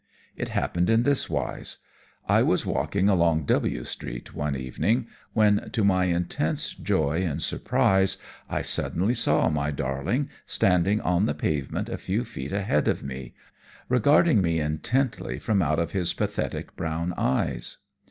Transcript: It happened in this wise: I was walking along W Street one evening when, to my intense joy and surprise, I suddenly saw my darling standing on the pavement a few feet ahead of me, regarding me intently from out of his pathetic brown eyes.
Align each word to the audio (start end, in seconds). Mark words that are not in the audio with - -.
It 0.35 0.49
happened 0.49 0.89
in 0.89 1.03
this 1.03 1.29
wise: 1.29 1.77
I 2.27 2.41
was 2.41 2.65
walking 2.65 3.07
along 3.07 3.43
W 3.45 3.83
Street 3.83 4.33
one 4.33 4.55
evening 4.55 5.05
when, 5.33 5.69
to 5.73 5.83
my 5.83 6.05
intense 6.05 6.73
joy 6.73 7.21
and 7.21 7.39
surprise, 7.39 8.17
I 8.49 8.63
suddenly 8.63 9.13
saw 9.13 9.47
my 9.49 9.69
darling 9.69 10.31
standing 10.47 11.01
on 11.01 11.27
the 11.27 11.35
pavement 11.35 11.87
a 11.87 11.99
few 11.99 12.23
feet 12.25 12.51
ahead 12.51 12.87
of 12.87 13.03
me, 13.03 13.35
regarding 13.89 14.41
me 14.41 14.59
intently 14.59 15.37
from 15.37 15.61
out 15.61 15.77
of 15.77 15.91
his 15.91 16.15
pathetic 16.15 16.75
brown 16.75 17.13
eyes. 17.15 17.77